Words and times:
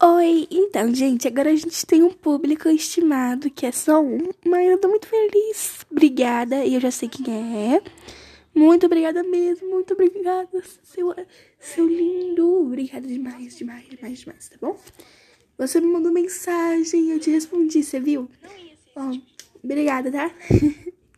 Oi, 0.00 0.46
então, 0.48 0.94
gente, 0.94 1.26
agora 1.26 1.50
a 1.50 1.56
gente 1.56 1.84
tem 1.84 2.04
um 2.04 2.12
público 2.12 2.68
estimado 2.68 3.50
que 3.50 3.66
é 3.66 3.72
só 3.72 4.00
um, 4.00 4.30
mas 4.46 4.68
eu 4.68 4.78
tô 4.78 4.88
muito 4.88 5.08
feliz. 5.08 5.84
Obrigada, 5.90 6.64
e 6.64 6.74
eu 6.74 6.80
já 6.80 6.90
sei 6.92 7.08
quem 7.08 7.74
é. 7.74 7.82
Muito 8.54 8.86
obrigada 8.86 9.24
mesmo, 9.24 9.68
muito 9.68 9.94
obrigada, 9.94 10.62
seu, 10.84 11.12
seu 11.58 11.88
lindo. 11.88 12.62
Obrigada 12.62 13.08
demais, 13.08 13.56
demais, 13.56 13.88
demais, 13.88 14.20
demais, 14.20 14.48
tá 14.48 14.56
bom? 14.60 14.78
Você 15.58 15.80
me 15.80 15.88
mandou 15.88 16.12
mensagem, 16.12 17.10
eu 17.10 17.18
te 17.18 17.30
respondi, 17.30 17.82
você 17.82 17.98
viu? 17.98 18.30
Bom, 18.94 19.20
obrigada, 19.64 20.12
tá? 20.12 20.30